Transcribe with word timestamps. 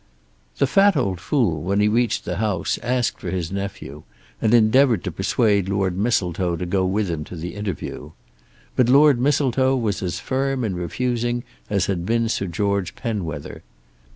"The 0.57 0.65
fat 0.65 0.97
old 0.97 1.19
fool" 1.19 1.61
when 1.61 1.79
he 1.79 1.87
reached 1.87 2.25
the 2.25 2.37
house 2.37 2.79
asked 2.81 3.19
for 3.19 3.29
his 3.29 3.51
nephew 3.51 4.01
and 4.41 4.51
endeavoured 4.51 5.03
to 5.03 5.11
persuade 5.11 5.69
Lord 5.69 5.95
Mistletoe 5.95 6.55
to 6.55 6.65
go 6.65 6.87
with 6.87 7.07
him 7.07 7.23
to 7.25 7.35
the 7.35 7.53
interview. 7.53 8.09
But 8.75 8.89
Lord 8.89 9.19
Mistletoe 9.21 9.75
was 9.75 10.01
as 10.01 10.19
firm 10.19 10.63
in 10.63 10.73
refusing 10.75 11.43
as 11.69 11.85
had 11.85 12.03
been 12.03 12.29
Sir 12.29 12.47
George 12.47 12.95
Penwether. 12.95 13.61